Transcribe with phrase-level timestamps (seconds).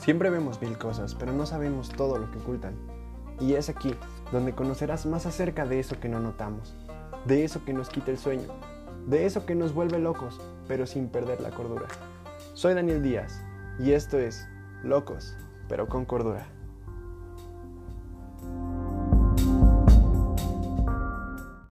[0.00, 2.74] Siempre vemos mil cosas, pero no sabemos todo lo que ocultan.
[3.38, 3.94] Y es aquí
[4.32, 6.74] donde conocerás más acerca de eso que no notamos,
[7.26, 8.48] de eso que nos quita el sueño,
[9.06, 11.84] de eso que nos vuelve locos, pero sin perder la cordura.
[12.54, 13.42] Soy Daniel Díaz
[13.78, 14.48] y esto es
[14.82, 15.36] Locos,
[15.68, 16.46] pero con cordura.